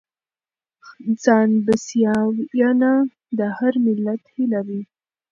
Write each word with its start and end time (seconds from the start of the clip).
ځانبسیاینه 1.23 2.91
د 3.37 3.39
هر 3.57 3.73
ملت 3.85 4.21
هیله 4.35 4.59
وي. 4.67 4.81